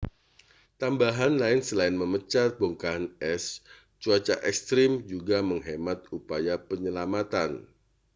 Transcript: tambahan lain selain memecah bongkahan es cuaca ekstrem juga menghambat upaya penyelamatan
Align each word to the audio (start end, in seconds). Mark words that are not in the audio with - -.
tambahan 0.81 1.33
lain 1.41 1.59
selain 1.69 1.93
memecah 2.01 2.47
bongkahan 2.59 3.05
es 3.33 3.43
cuaca 4.01 4.33
ekstrem 4.49 4.91
juga 5.11 5.37
menghambat 5.49 5.99
upaya 6.17 6.55
penyelamatan 6.69 7.51